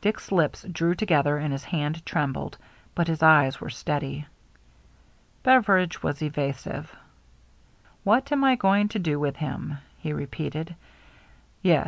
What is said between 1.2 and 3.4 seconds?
and his hand trembled, but his